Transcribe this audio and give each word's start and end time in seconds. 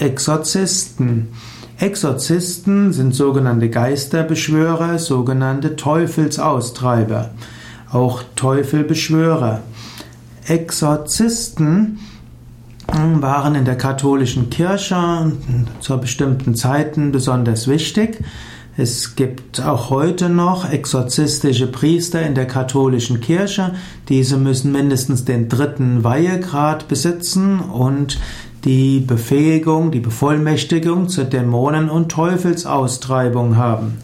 Exorzisten. 0.00 1.28
Exorzisten 1.78 2.92
sind 2.92 3.14
sogenannte 3.14 3.68
Geisterbeschwörer, 3.68 4.98
sogenannte 4.98 5.76
Teufelsaustreiber, 5.76 7.30
auch 7.92 8.22
Teufelbeschwörer. 8.34 9.60
Exorzisten 10.46 11.98
waren 12.86 13.54
in 13.54 13.64
der 13.64 13.76
katholischen 13.76 14.50
Kirche 14.50 15.32
zu 15.80 15.98
bestimmten 15.98 16.54
Zeiten 16.54 17.12
besonders 17.12 17.68
wichtig. 17.68 18.24
Es 18.76 19.16
gibt 19.16 19.60
auch 19.60 19.90
heute 19.90 20.30
noch 20.30 20.70
exorzistische 20.70 21.66
Priester 21.66 22.22
in 22.22 22.34
der 22.34 22.46
katholischen 22.46 23.20
Kirche. 23.20 23.74
Diese 24.08 24.38
müssen 24.38 24.72
mindestens 24.72 25.24
den 25.24 25.48
dritten 25.48 26.02
Weihegrad 26.02 26.88
besitzen 26.88 27.60
und 27.60 28.18
die 28.64 29.00
Befähigung, 29.00 29.90
die 29.90 30.00
Bevollmächtigung 30.00 31.08
zur 31.08 31.24
Dämonen- 31.24 31.88
und 31.88 32.10
Teufelsaustreibung 32.10 33.56
haben. 33.56 33.98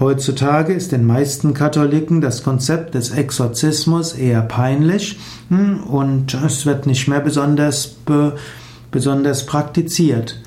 Heutzutage 0.00 0.72
ist 0.72 0.90
den 0.90 1.06
meisten 1.06 1.54
Katholiken 1.54 2.20
das 2.20 2.42
Konzept 2.42 2.94
des 2.94 3.10
Exorzismus 3.10 4.12
eher 4.12 4.42
peinlich 4.42 5.18
hm, 5.50 5.84
und 5.84 6.34
es 6.34 6.66
wird 6.66 6.86
nicht 6.86 7.06
mehr 7.06 7.20
besonders, 7.20 7.96
besonders 8.90 9.46
praktiziert. 9.46 10.40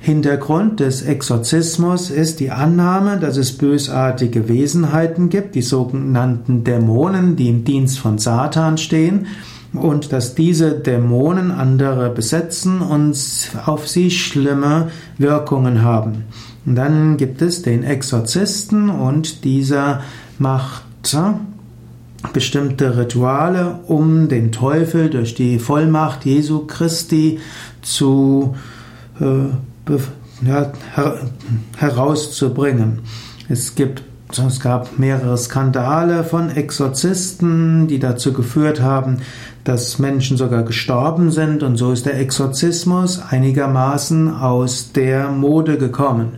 Hintergrund 0.00 0.78
des 0.78 1.02
Exorzismus 1.02 2.10
ist 2.10 2.38
die 2.38 2.52
Annahme, 2.52 3.18
dass 3.18 3.36
es 3.36 3.58
bösartige 3.58 4.48
Wesenheiten 4.48 5.28
gibt, 5.28 5.56
die 5.56 5.62
sogenannten 5.62 6.62
Dämonen, 6.62 7.34
die 7.34 7.48
im 7.48 7.64
Dienst 7.64 7.98
von 7.98 8.18
Satan 8.18 8.78
stehen, 8.78 9.26
und 9.72 10.12
dass 10.12 10.34
diese 10.34 10.72
Dämonen 10.72 11.50
andere 11.50 12.10
besetzen 12.10 12.80
und 12.80 13.16
auf 13.66 13.88
sie 13.88 14.10
schlimme 14.10 14.88
Wirkungen 15.18 15.82
haben. 15.82 16.24
Und 16.64 16.74
dann 16.74 17.16
gibt 17.16 17.42
es 17.42 17.62
den 17.62 17.82
Exorzisten 17.84 18.90
und 18.90 19.44
dieser 19.44 20.02
macht 20.38 20.84
bestimmte 22.32 22.96
Rituale, 22.96 23.80
um 23.86 24.28
den 24.28 24.52
Teufel 24.52 25.08
durch 25.08 25.34
die 25.34 25.58
Vollmacht 25.58 26.24
Jesu 26.24 26.66
Christi 26.66 27.38
zu 27.80 28.56
äh, 29.20 29.24
ja, 30.46 30.72
her 30.94 31.20
herauszubringen. 31.76 33.00
Es 33.48 33.74
gibt 33.74 34.02
es 34.30 34.60
gab 34.60 34.98
mehrere 34.98 35.36
Skandale 35.38 36.22
von 36.22 36.50
Exorzisten, 36.50 37.88
die 37.88 37.98
dazu 37.98 38.32
geführt 38.32 38.80
haben, 38.80 39.18
dass 39.64 39.98
Menschen 39.98 40.36
sogar 40.36 40.62
gestorben 40.62 41.30
sind 41.30 41.62
und 41.62 41.76
so 41.76 41.92
ist 41.92 42.06
der 42.06 42.18
Exorzismus 42.18 43.22
einigermaßen 43.30 44.34
aus 44.34 44.92
der 44.92 45.30
Mode 45.30 45.78
gekommen. 45.78 46.32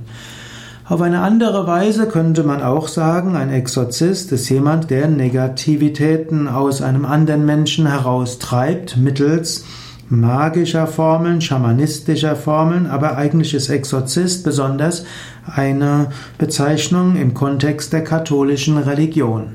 Auf 0.88 1.02
eine 1.02 1.20
andere 1.20 1.66
Weise 1.68 2.06
könnte 2.08 2.42
man 2.42 2.62
auch 2.62 2.88
sagen, 2.88 3.36
ein 3.36 3.50
Exorzist 3.50 4.32
ist 4.32 4.48
jemand, 4.48 4.90
der 4.90 5.06
Negativitäten 5.06 6.48
aus 6.48 6.82
einem 6.82 7.04
anderen 7.04 7.46
Menschen 7.46 7.86
heraustreibt 7.86 8.96
mittels 8.96 9.64
magischer 10.10 10.86
Formeln, 10.86 11.40
schamanistischer 11.40 12.36
Formeln, 12.36 12.86
aber 12.86 13.16
eigentlich 13.16 13.54
ist 13.54 13.68
Exorzist 13.68 14.44
besonders 14.44 15.04
eine 15.46 16.08
Bezeichnung 16.36 17.16
im 17.16 17.32
Kontext 17.32 17.92
der 17.92 18.04
katholischen 18.04 18.76
Religion. 18.76 19.54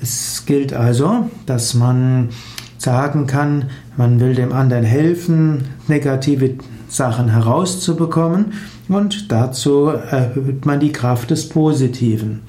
Es 0.00 0.44
gilt 0.46 0.72
also, 0.72 1.28
dass 1.46 1.74
man 1.74 2.28
sagen 2.78 3.26
kann, 3.26 3.70
man 3.96 4.20
will 4.20 4.34
dem 4.34 4.52
anderen 4.52 4.84
helfen, 4.84 5.64
negative 5.88 6.54
Sachen 6.88 7.30
herauszubekommen 7.30 8.52
und 8.88 9.32
dazu 9.32 9.86
erhöht 9.86 10.66
man 10.66 10.78
die 10.78 10.92
Kraft 10.92 11.30
des 11.30 11.48
Positiven. 11.48 12.42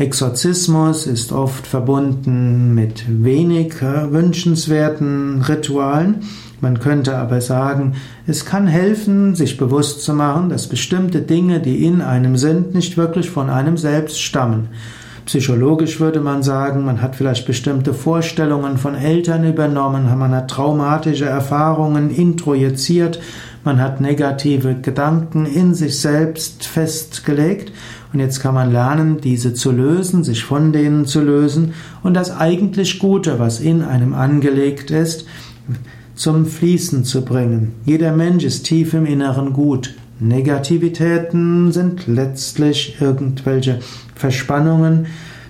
Exorzismus 0.00 1.06
ist 1.06 1.30
oft 1.30 1.66
verbunden 1.66 2.74
mit 2.74 3.04
wenig 3.22 3.82
wünschenswerten 3.82 5.42
Ritualen. 5.42 6.22
Man 6.62 6.80
könnte 6.80 7.18
aber 7.18 7.42
sagen, 7.42 7.96
es 8.26 8.46
kann 8.46 8.66
helfen, 8.66 9.34
sich 9.34 9.58
bewusst 9.58 10.02
zu 10.02 10.14
machen, 10.14 10.48
dass 10.48 10.68
bestimmte 10.68 11.20
Dinge, 11.20 11.60
die 11.60 11.84
in 11.84 12.00
einem 12.00 12.38
sind, 12.38 12.74
nicht 12.74 12.96
wirklich 12.96 13.28
von 13.28 13.50
einem 13.50 13.76
selbst 13.76 14.22
stammen. 14.22 14.68
Psychologisch 15.30 16.00
würde 16.00 16.20
man 16.20 16.42
sagen, 16.42 16.84
man 16.84 17.00
hat 17.00 17.14
vielleicht 17.14 17.46
bestimmte 17.46 17.94
Vorstellungen 17.94 18.78
von 18.78 18.96
Eltern 18.96 19.48
übernommen, 19.48 20.06
man 20.18 20.34
hat 20.34 20.50
traumatische 20.50 21.26
Erfahrungen 21.26 22.10
introjiziert, 22.10 23.20
man 23.62 23.80
hat 23.80 24.00
negative 24.00 24.74
Gedanken 24.82 25.46
in 25.46 25.72
sich 25.72 26.00
selbst 26.00 26.66
festgelegt 26.66 27.70
und 28.12 28.18
jetzt 28.18 28.40
kann 28.40 28.56
man 28.56 28.72
lernen, 28.72 29.20
diese 29.20 29.54
zu 29.54 29.70
lösen, 29.70 30.24
sich 30.24 30.42
von 30.42 30.72
denen 30.72 31.06
zu 31.06 31.20
lösen 31.20 31.74
und 32.02 32.14
das 32.14 32.36
eigentlich 32.36 32.98
Gute, 32.98 33.38
was 33.38 33.60
in 33.60 33.82
einem 33.82 34.14
angelegt 34.14 34.90
ist, 34.90 35.26
zum 36.16 36.44
Fließen 36.44 37.04
zu 37.04 37.24
bringen. 37.24 37.76
Jeder 37.84 38.10
Mensch 38.16 38.42
ist 38.42 38.64
tief 38.64 38.94
im 38.94 39.06
Inneren 39.06 39.52
gut. 39.52 39.94
Negativitäten 40.20 41.72
sind 41.72 42.06
letztlich 42.06 43.00
irgendwelche 43.00 43.80
Verspannungen, 44.14 45.06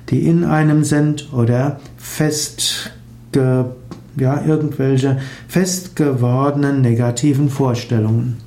die 0.08 0.26
in 0.26 0.44
einem 0.44 0.84
sind 0.84 1.32
oder 1.32 1.80
festge, 1.96 3.74
ja, 4.16 4.44
irgendwelche 4.44 5.18
festgewordenen 5.48 6.80
negativen 6.80 7.50
Vorstellungen. 7.50 8.38